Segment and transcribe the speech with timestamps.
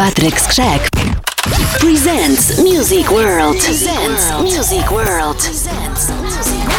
[0.00, 0.80] Patrick Skrzek
[1.78, 3.52] presents Music World.
[3.60, 5.36] Presents Music World.
[5.36, 5.92] Now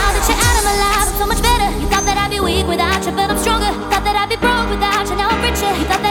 [0.09, 1.69] that you're out of my life, I'm so much better.
[1.77, 3.69] You thought that I'd be weak without you, but I'm stronger.
[3.93, 5.69] Thought that I'd be broke without you, now I'm richer.
[5.69, 6.10] You thought that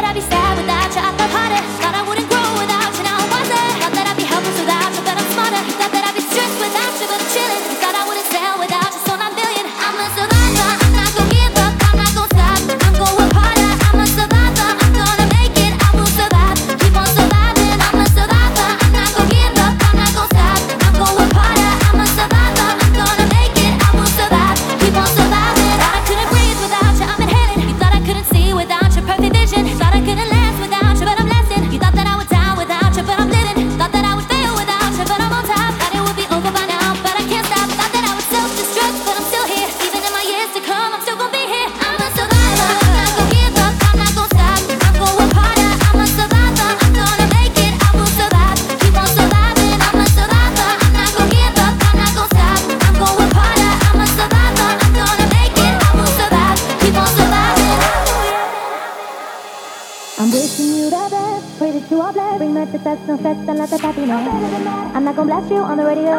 [65.11, 66.15] not gonna blast you on the radio.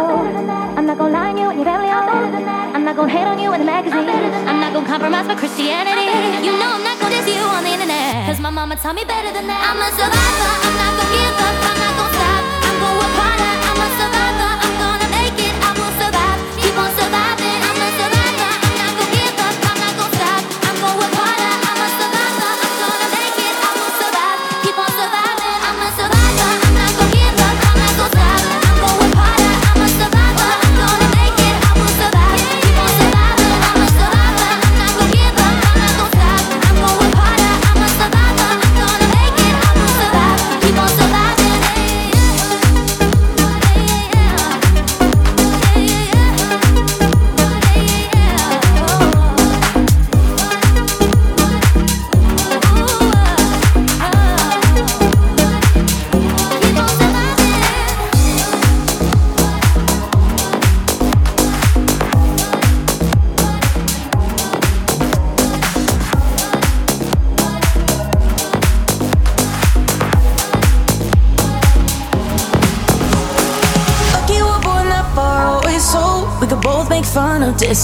[0.75, 1.87] I'm not gonna lie on you and your family.
[1.87, 4.03] I'm, I'm not gonna hate on you in the magazine.
[4.03, 6.11] I'm, I'm not gonna compromise my Christianity.
[6.43, 8.27] You know I'm not gonna diss you on the internet.
[8.27, 9.63] Cause my mama taught me better than that.
[9.63, 10.51] I'm a survivor.
[10.67, 11.55] I'm not gonna give up.
[11.71, 12.43] I'm not gonna stop.
[12.67, 13.53] I'm gonna work harder.
[13.63, 14.51] I'm a survivor.
[14.59, 15.55] I'm gonna make it.
[15.55, 16.39] I will survive.
[16.59, 17.50] Keep on surviving.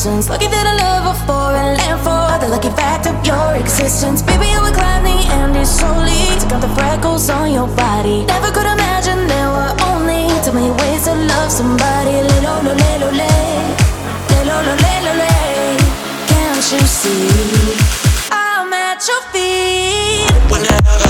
[0.08, 0.30] decisions.
[0.30, 4.22] Lucky that I love a for and land for the lucky fact of your existence.
[4.22, 8.26] Baby, you would climb the Andes solely to count the freckles on your body.
[8.26, 12.22] Never could imagine there were only too many ways to love somebody.
[12.22, 12.58] Little,
[16.28, 17.30] Can't you see?
[18.32, 20.32] I'm at your feet.
[20.52, 21.07] Whenever.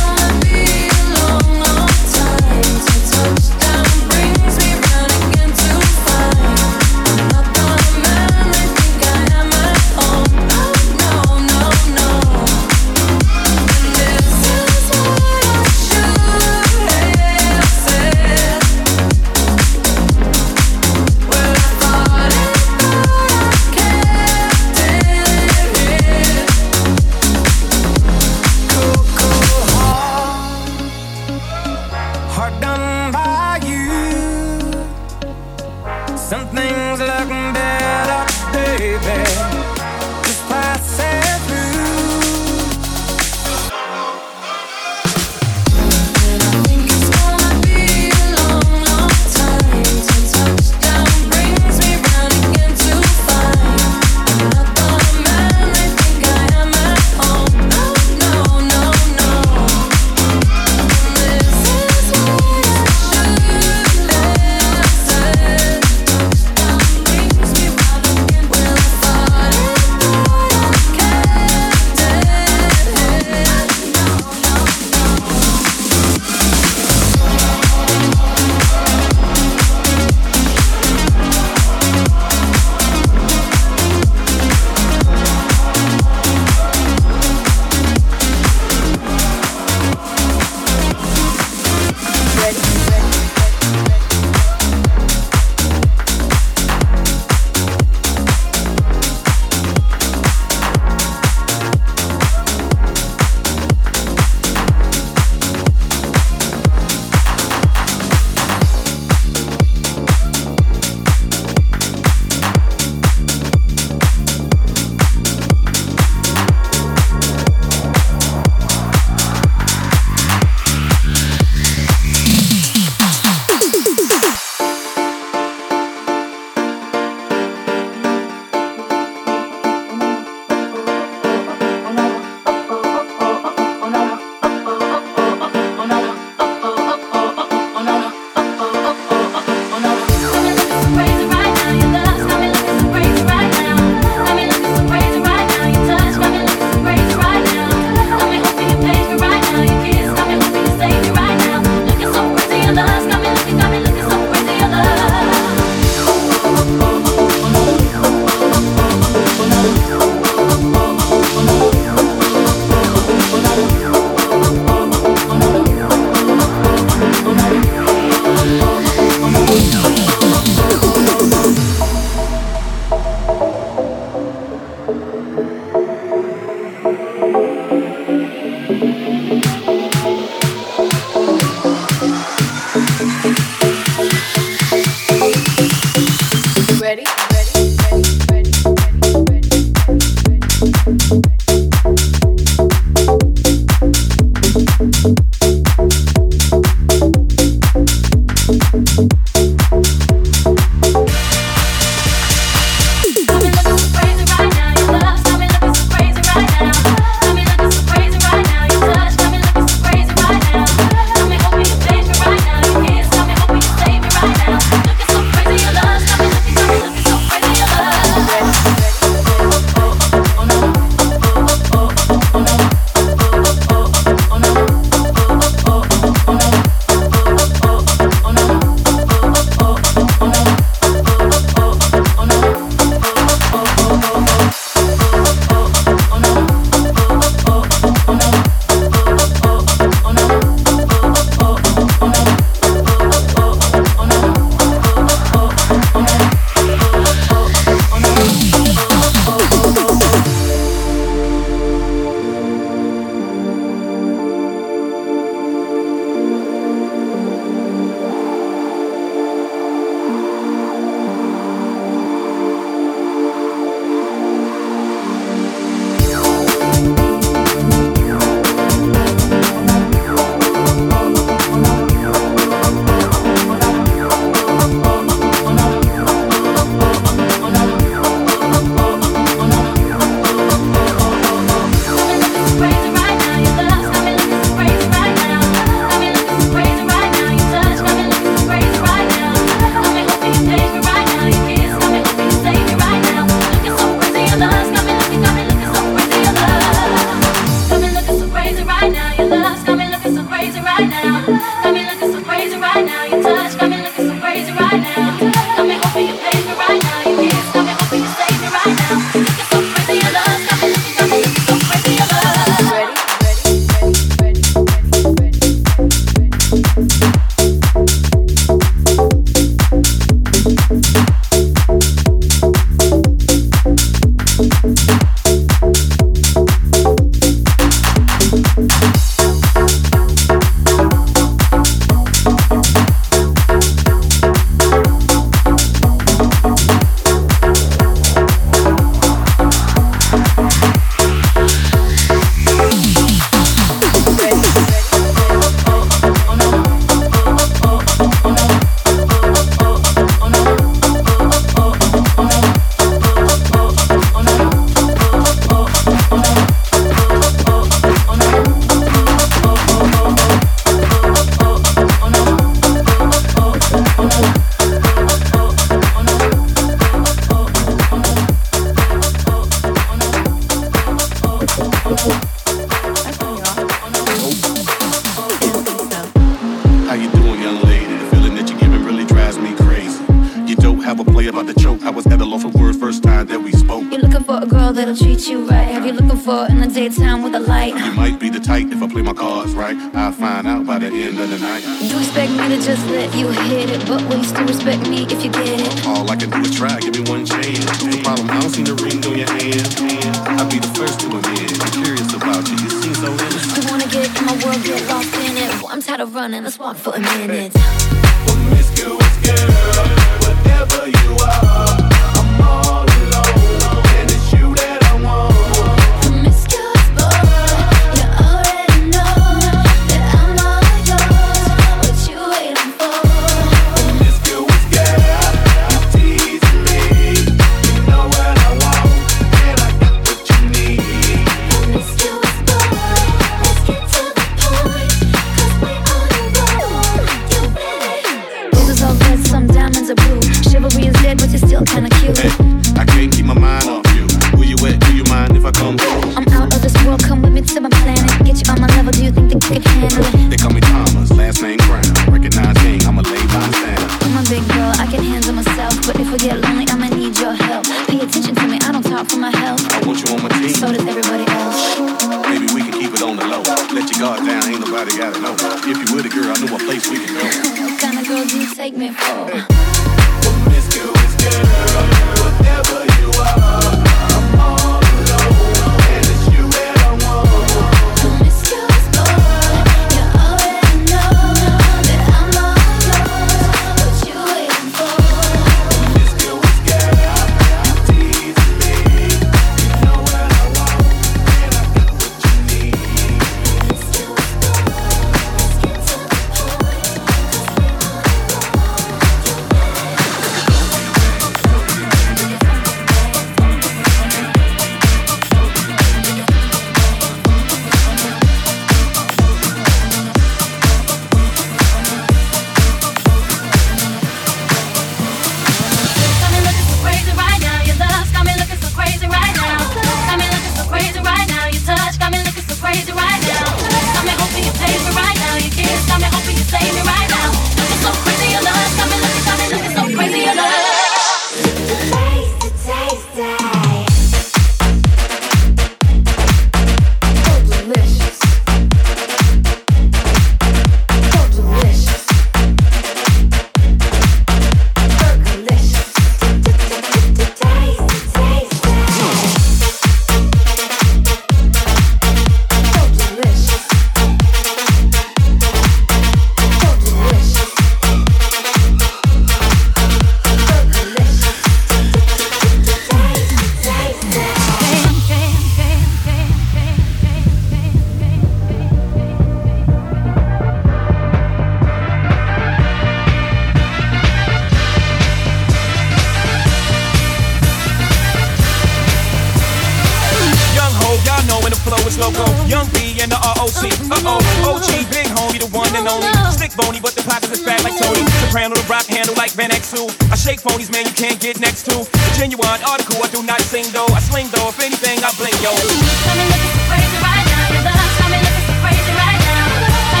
[580.82, 582.24] ho, y'all know when the flow is loco.
[582.46, 583.62] Young B and the ROC.
[583.90, 586.08] Uh oh, OG, big homie, the one and only.
[586.32, 588.02] Stick bony, but the pockets is fat like Tony.
[588.24, 589.88] Soprano, the rock handle like Van X2.
[590.10, 591.84] I shake phonies, man, you can't get next to.
[591.86, 593.88] The genuine article, I do not sing though.
[593.94, 595.52] I sling though, if anything, I blink yo.
[595.54, 597.46] Coming looking so crazy right now.
[597.54, 597.74] Your so
[598.10, 599.46] crazy so crazy right now.
[599.54, 600.00] So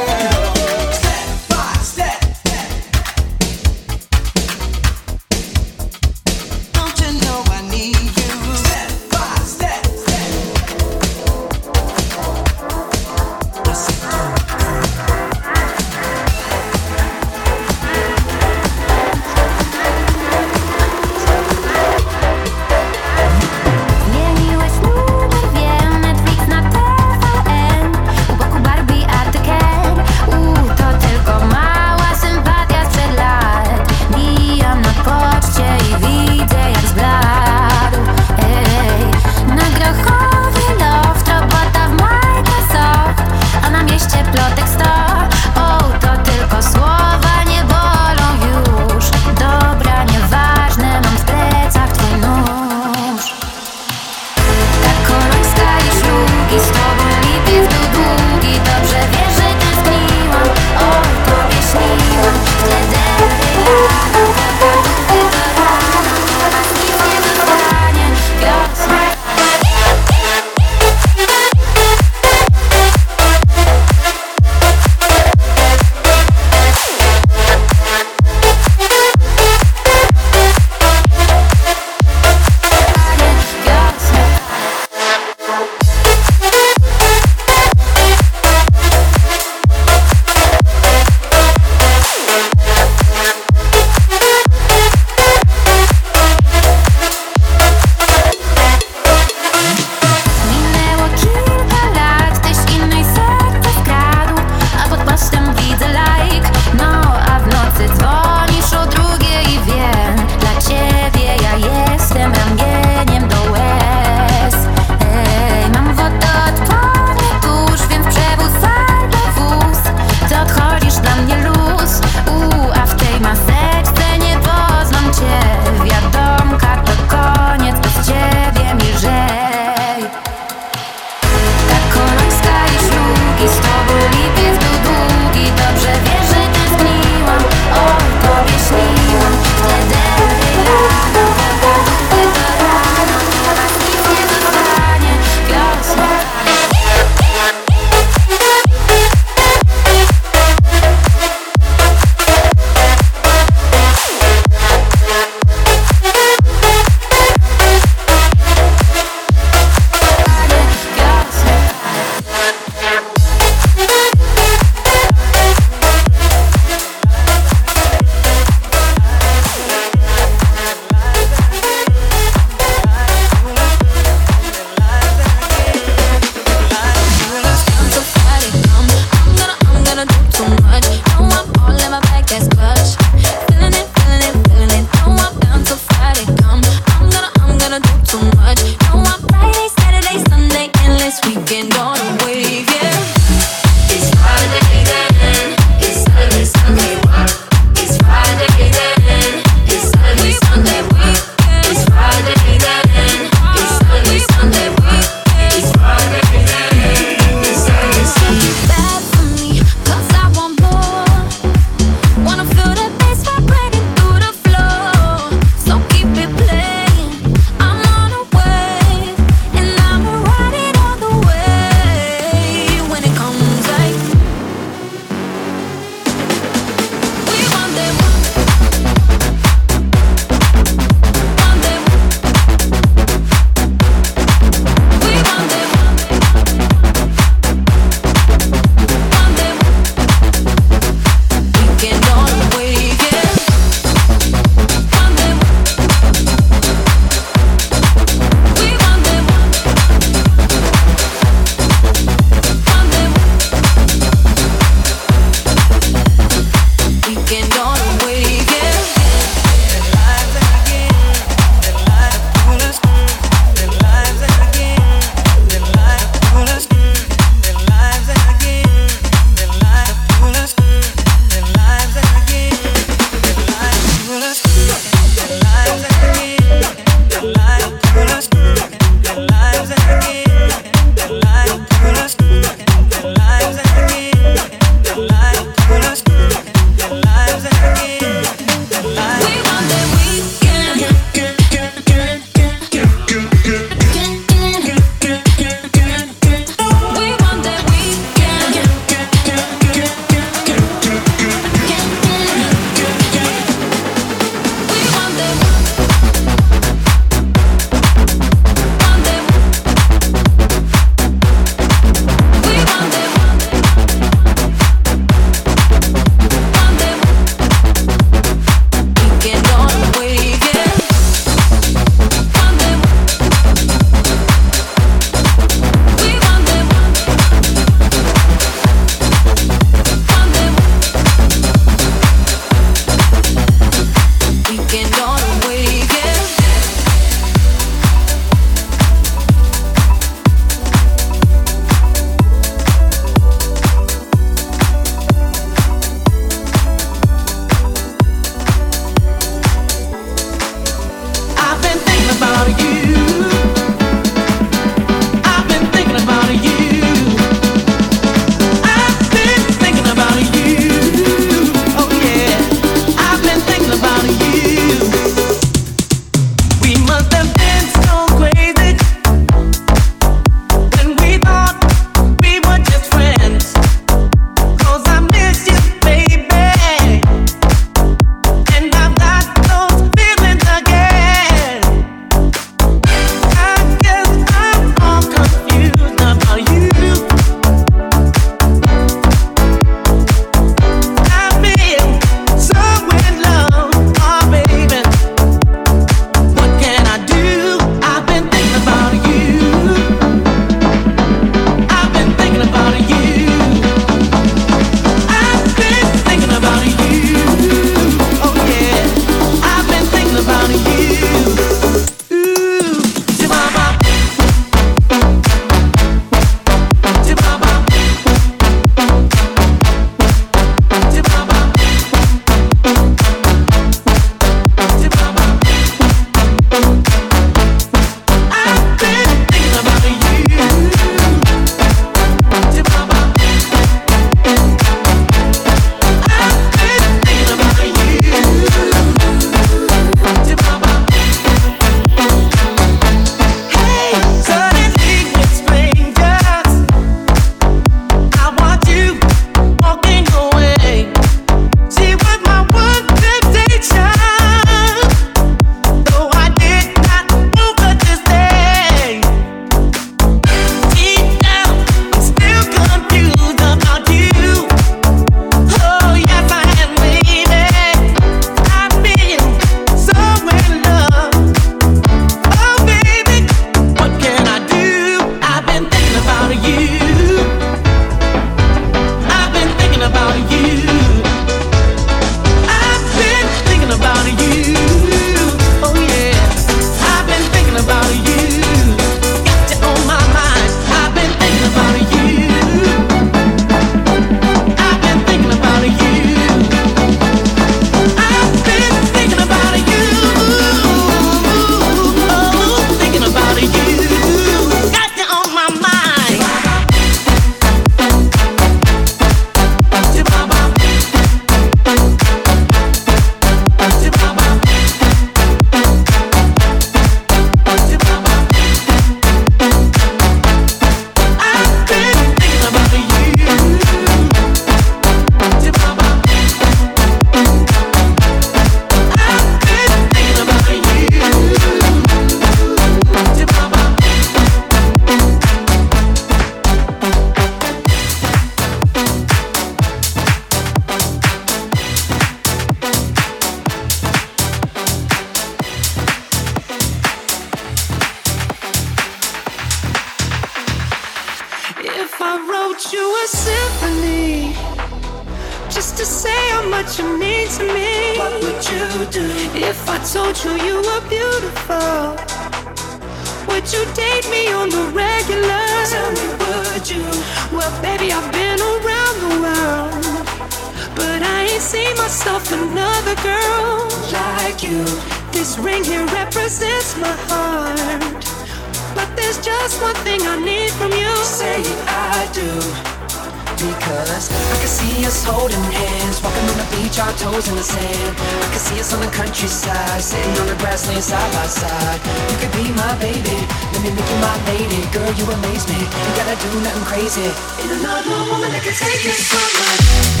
[596.65, 597.01] crazy.
[597.03, 600.00] I'm woman that can take it from my.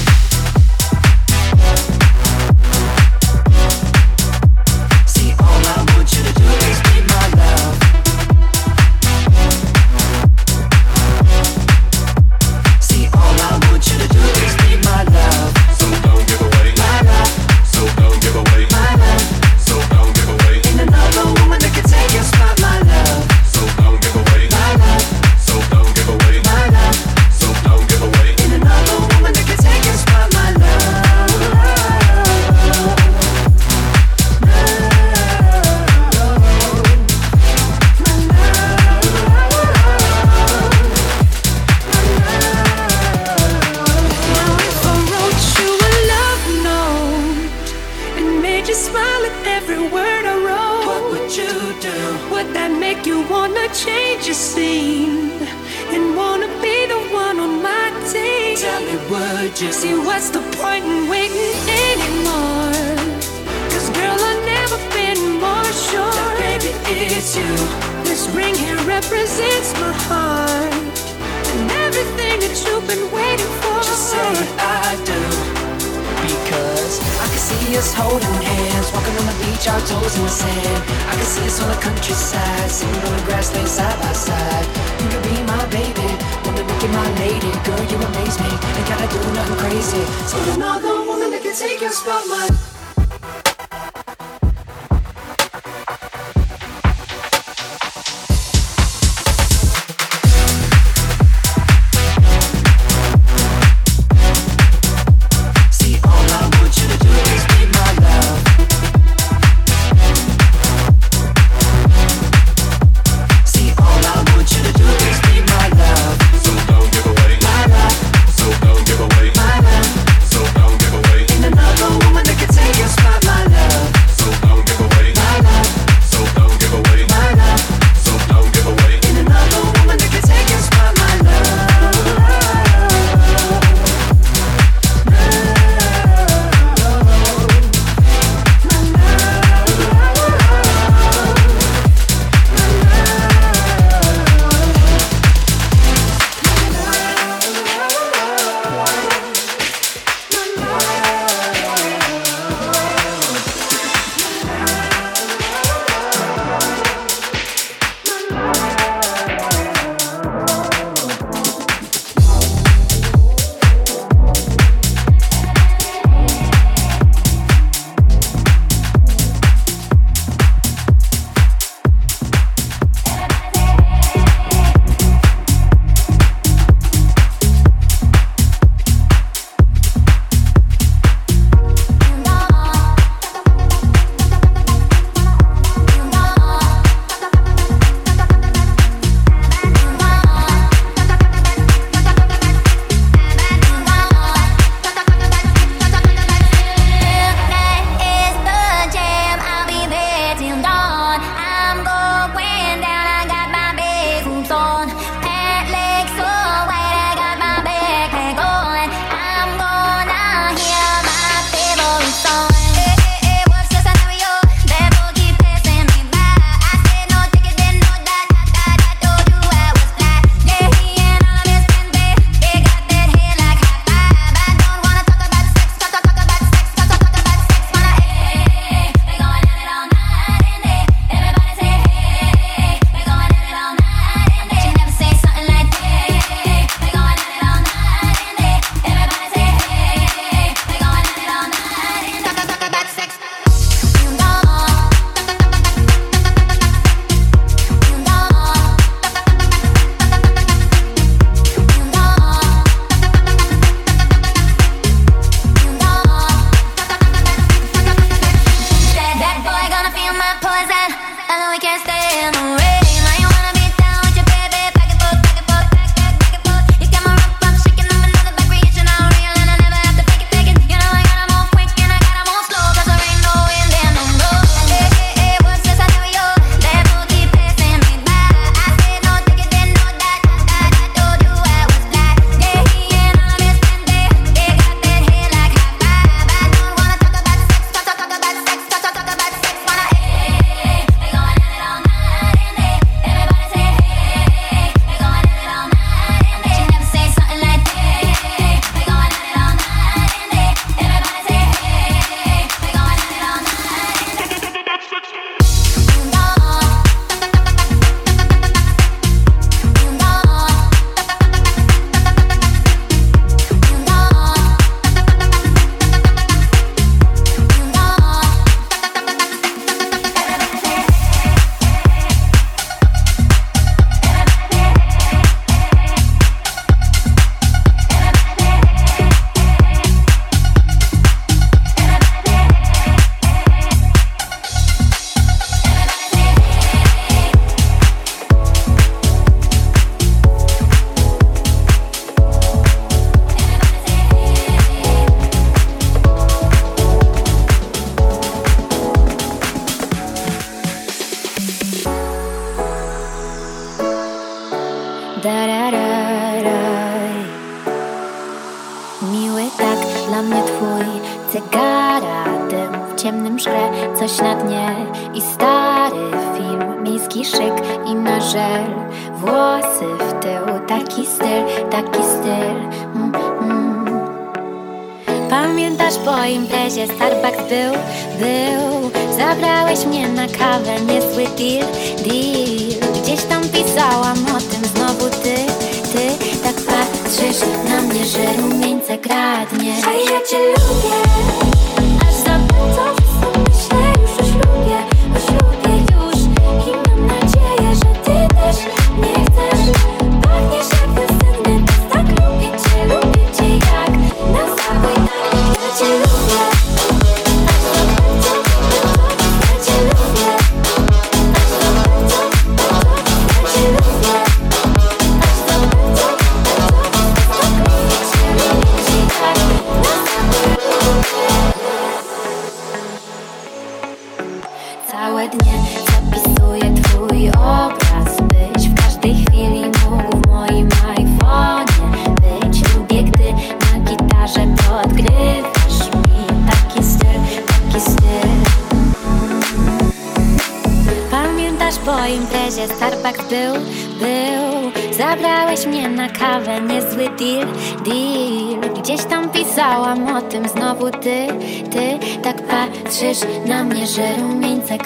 [77.71, 80.83] see us holding hands, walking on the beach, our toes in the sand.
[81.07, 84.65] I can see us on the countryside, sitting on the grass, laying side by side.
[84.99, 86.07] You could be my baby,
[86.43, 88.51] wanna make you my lady, girl, you amaze me.
[88.51, 90.03] Ain't gotta do nothing crazy.
[90.27, 92.80] So another woman that can take your spot, my.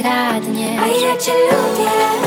[0.06, 2.25] Kradnie A ja cię lubię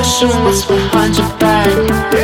[0.00, 2.19] Assume what's behind your back.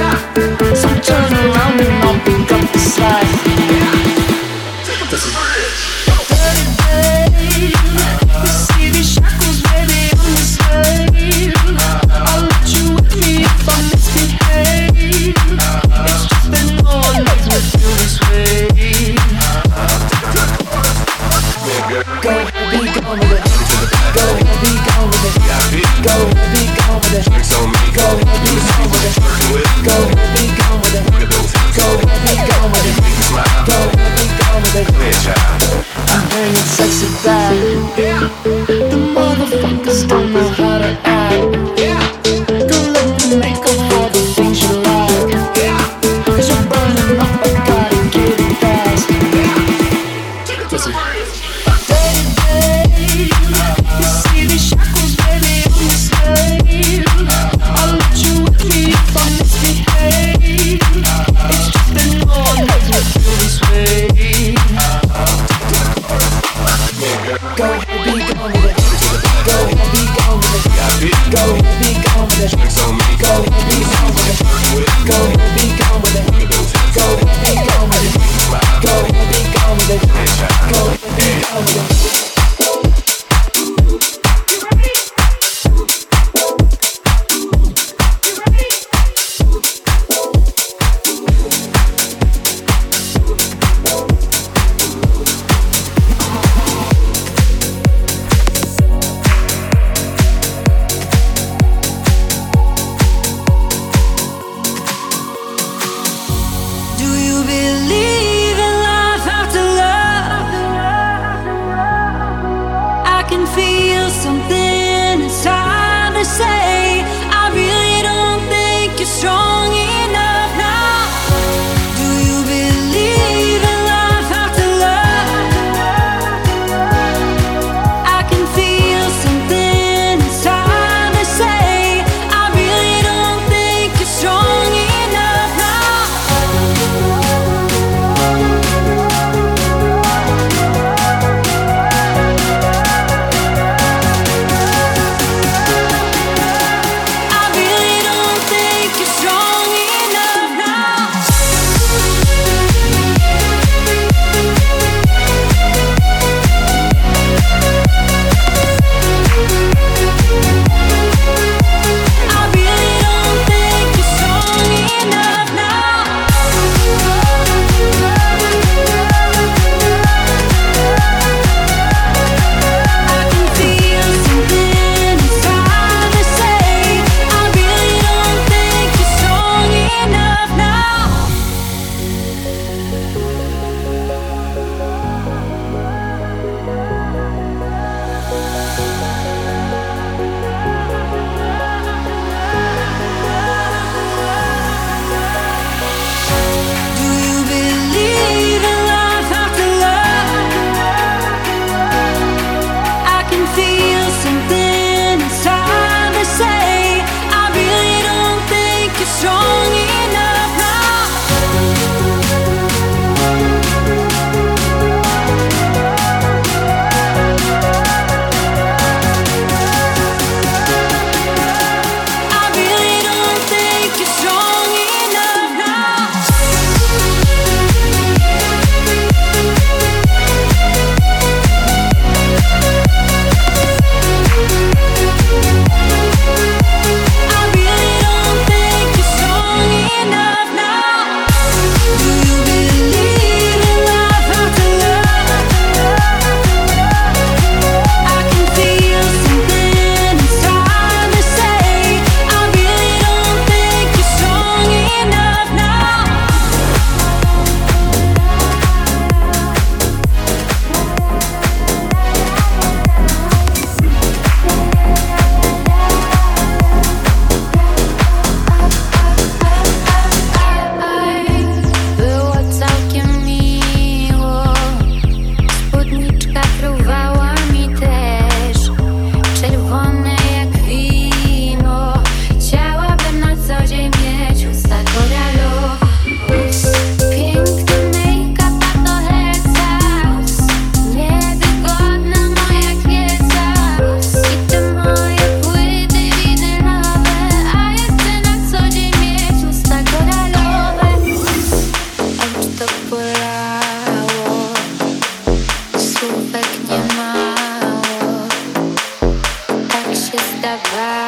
[310.76, 311.05] Bye.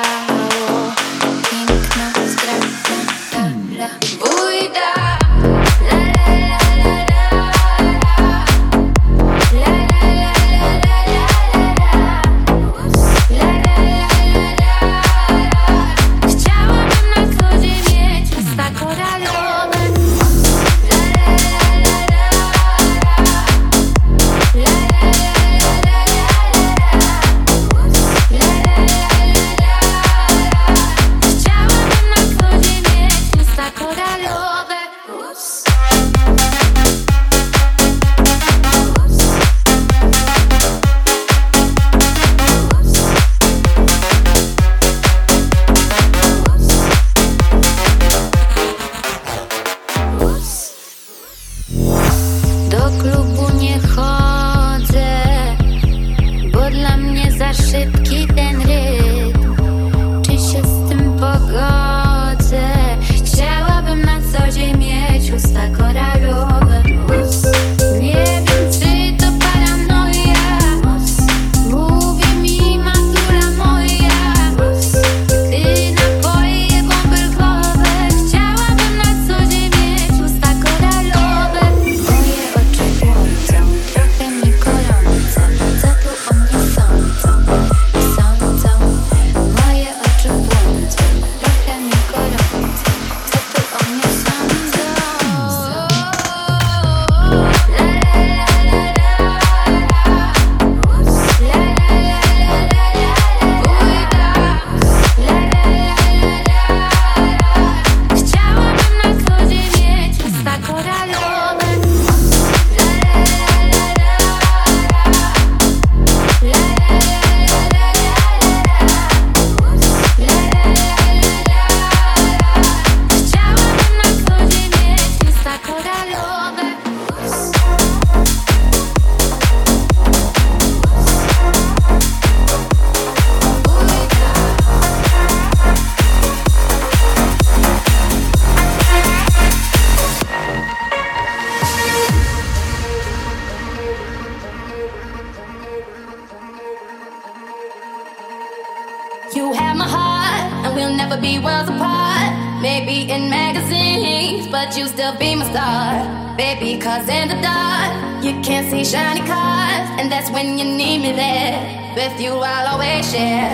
[158.49, 161.61] can't see shiny cars, and that's when you need me there.
[161.95, 163.53] With you, I'll always share.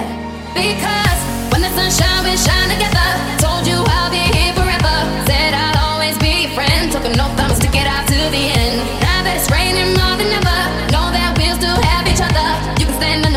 [0.54, 1.18] Because
[1.50, 3.10] when the sunshine, we shine together.
[3.42, 4.96] Told you I'll be here forever.
[5.26, 6.92] Said I'll always be your friend.
[6.92, 8.78] Took an oath, I'ma stick it out to the end.
[9.02, 10.60] Now that it's raining more than ever,
[10.94, 12.46] know that we'll still have each other.
[12.78, 13.33] You can stand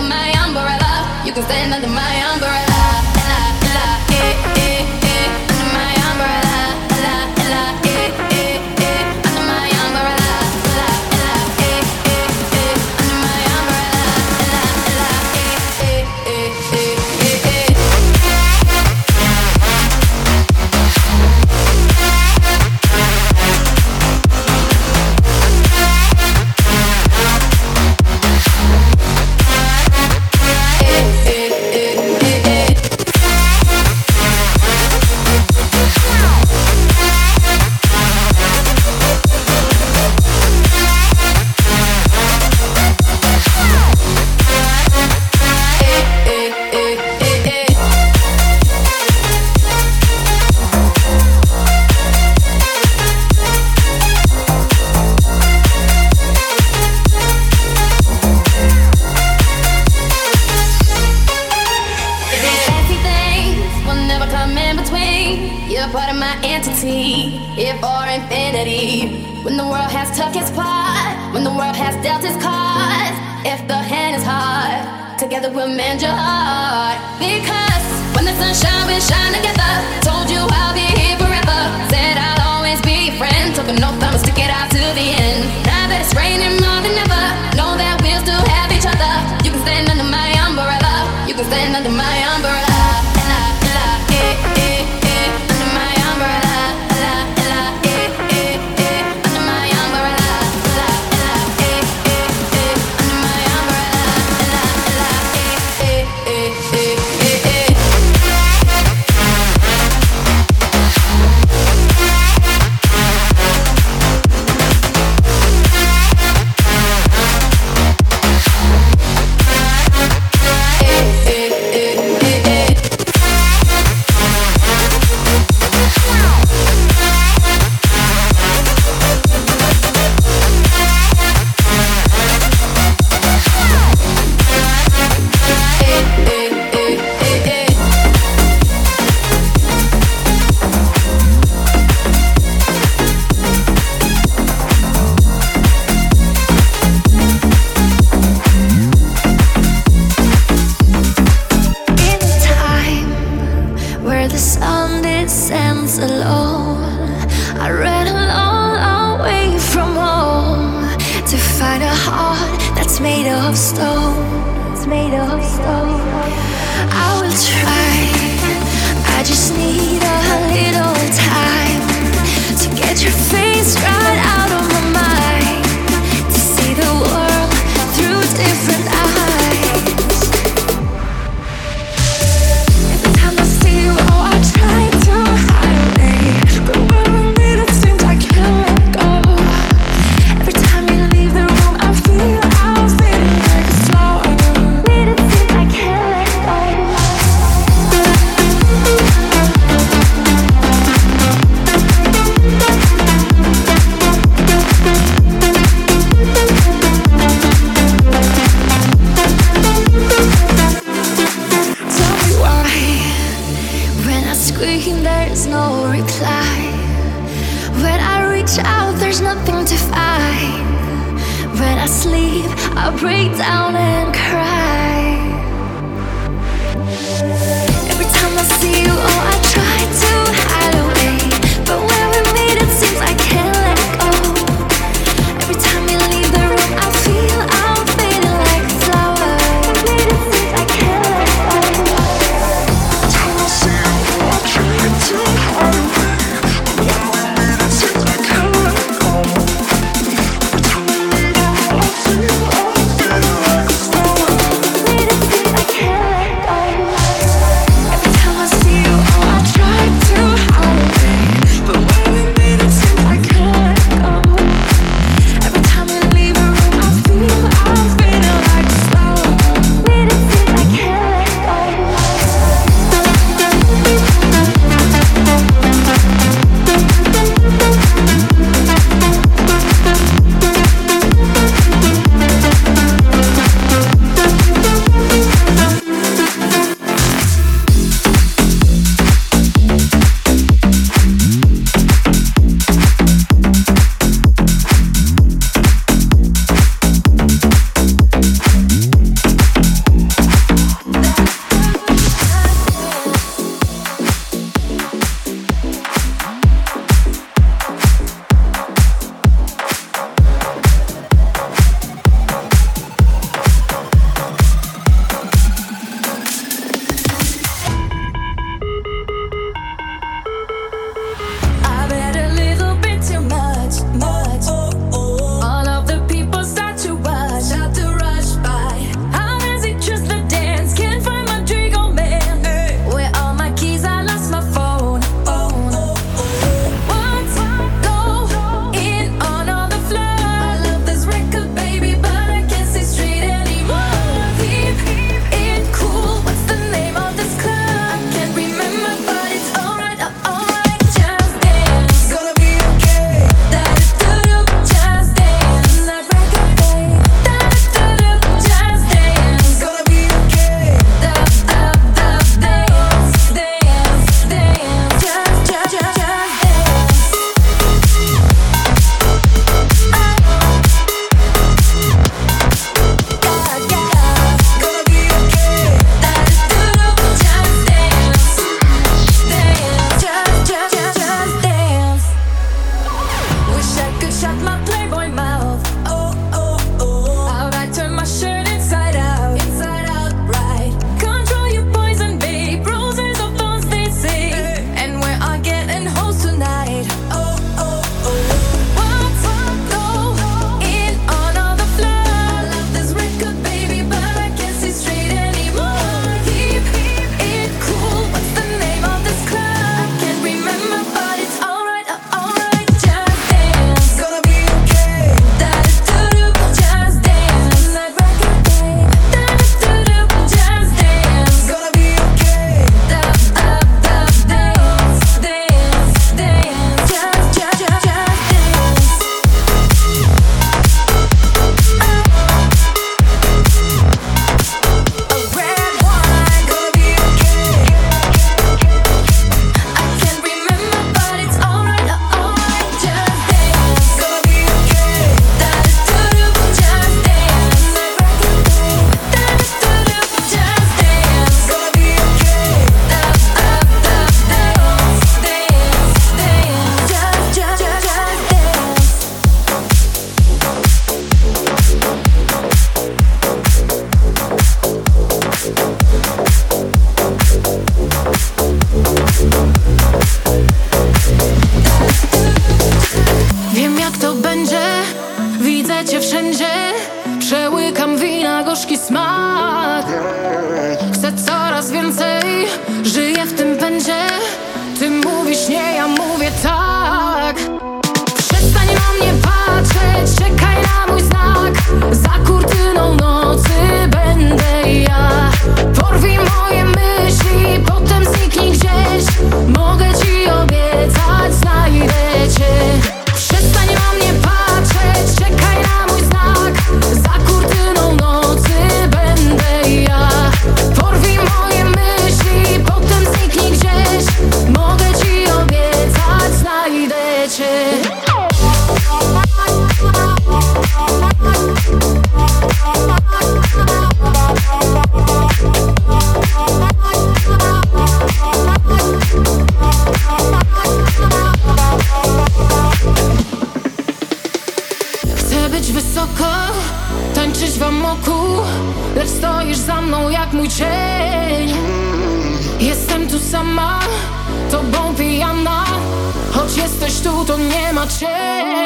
[547.89, 548.56] to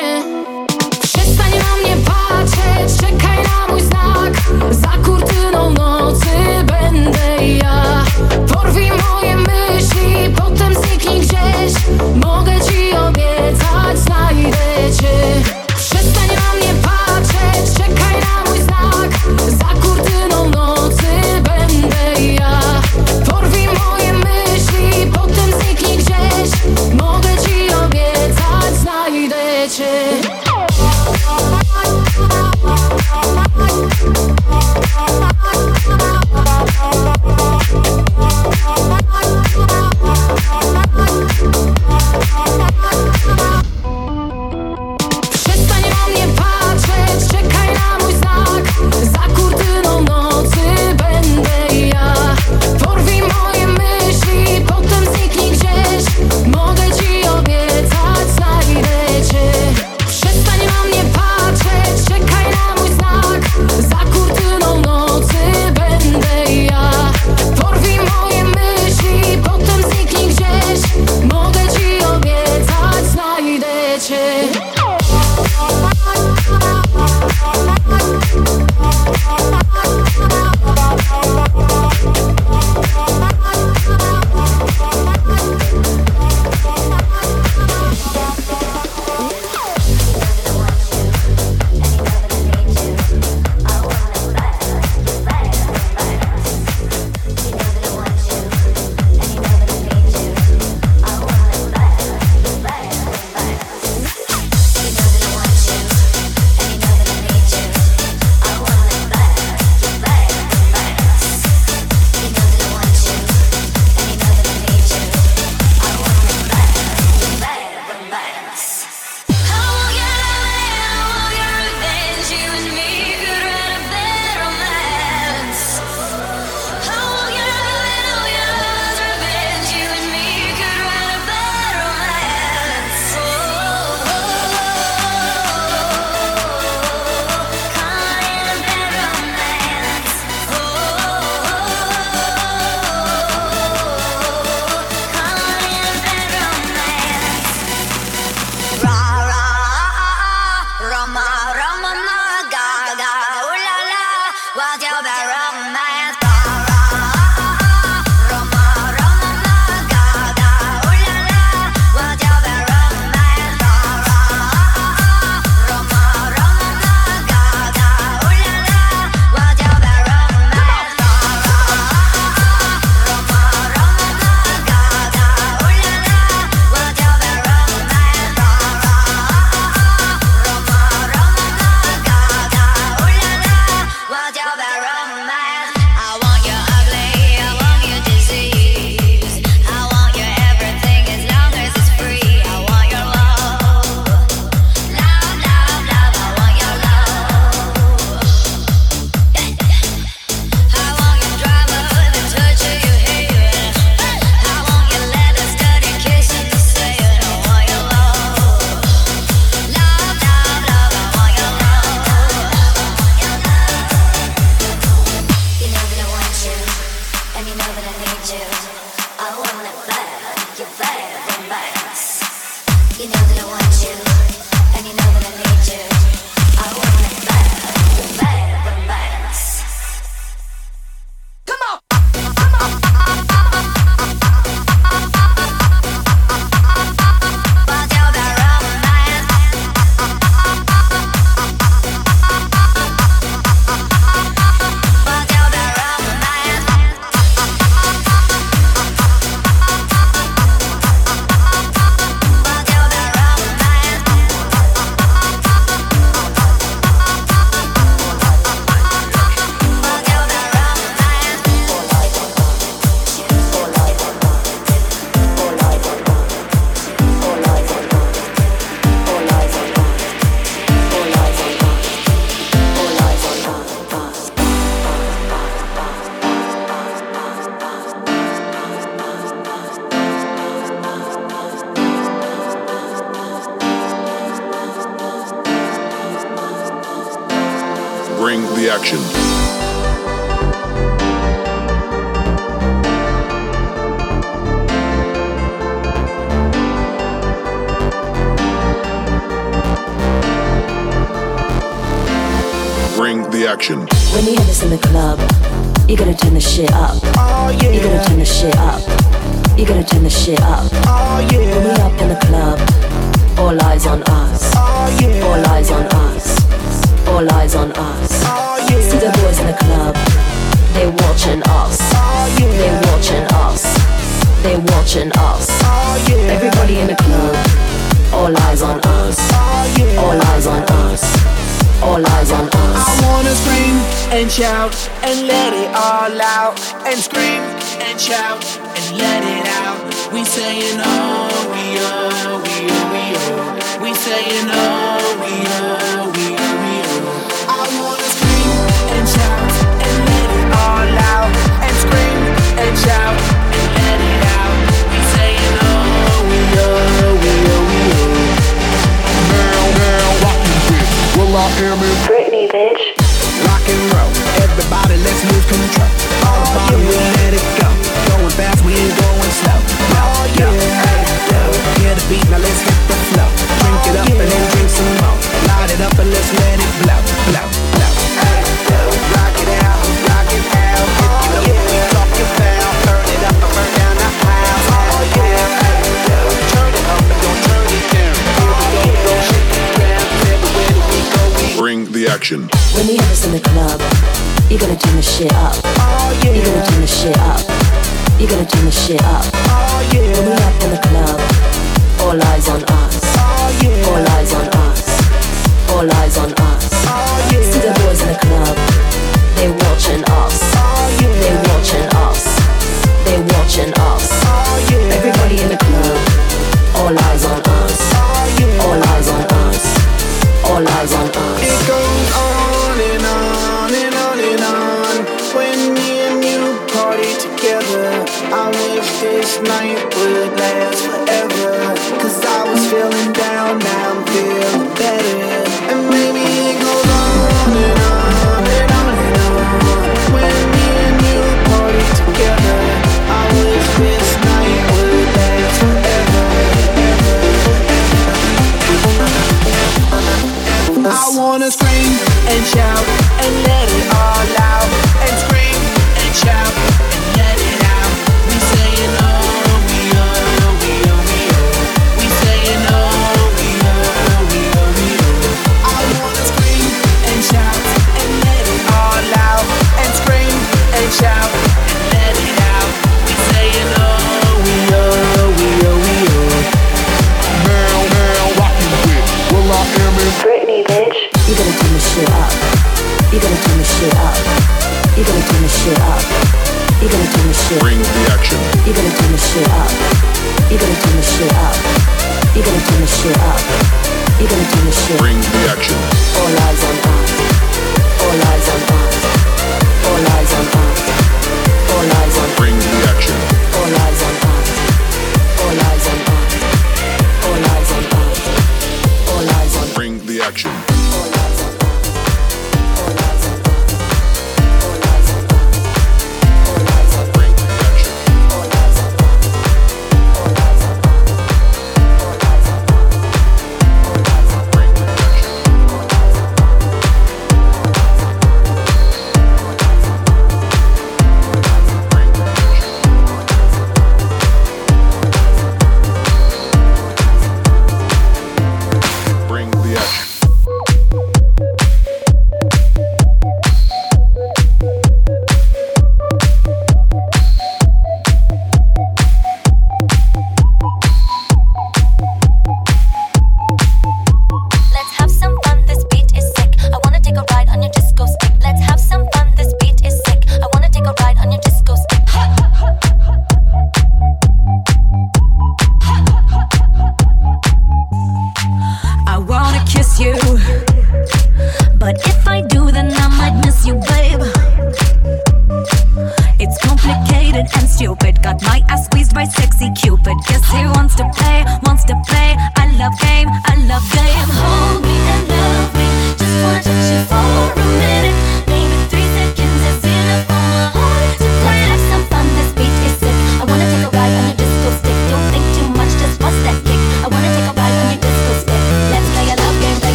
[405.82, 406.21] All eyes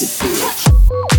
[0.00, 1.09] A bitch.